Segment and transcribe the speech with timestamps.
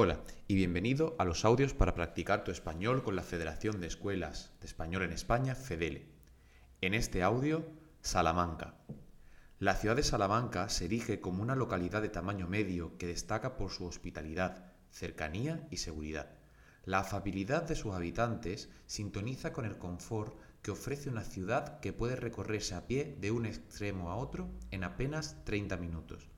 [0.00, 4.52] Hola y bienvenido a los audios para practicar tu español con la Federación de Escuelas
[4.60, 6.06] de Español en España, FEDELE.
[6.80, 7.66] En este audio,
[8.00, 8.76] Salamanca.
[9.58, 13.72] La ciudad de Salamanca se erige como una localidad de tamaño medio que destaca por
[13.72, 16.30] su hospitalidad, cercanía y seguridad.
[16.84, 22.14] La afabilidad de sus habitantes sintoniza con el confort que ofrece una ciudad que puede
[22.14, 26.28] recorrerse a pie de un extremo a otro en apenas 30 minutos.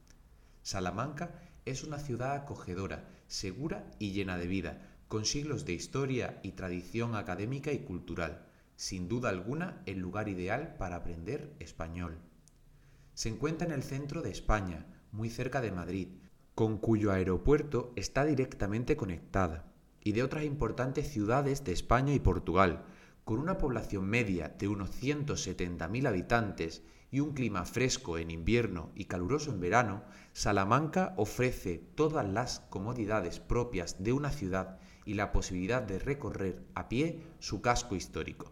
[0.62, 6.52] Salamanca es una ciudad acogedora, segura y llena de vida, con siglos de historia y
[6.52, 12.18] tradición académica y cultural, sin duda alguna el lugar ideal para aprender español.
[13.14, 16.08] Se encuentra en el centro de España, muy cerca de Madrid,
[16.54, 22.84] con cuyo aeropuerto está directamente conectada, y de otras importantes ciudades de España y Portugal,
[23.30, 29.04] con una población media de unos 170.000 habitantes y un clima fresco en invierno y
[29.04, 35.80] caluroso en verano, Salamanca ofrece todas las comodidades propias de una ciudad y la posibilidad
[35.80, 38.50] de recorrer a pie su casco histórico.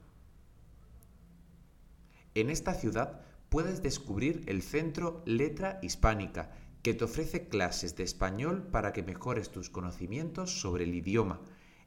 [2.36, 6.52] En esta ciudad puedes descubrir el Centro Letra Hispánica,
[6.84, 11.40] que te ofrece clases de español para que mejores tus conocimientos sobre el idioma.